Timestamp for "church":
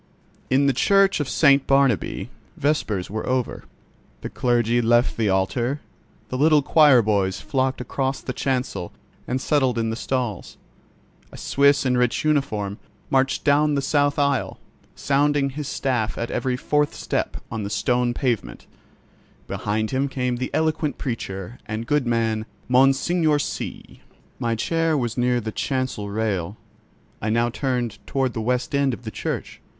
0.73-1.19, 29.11-29.61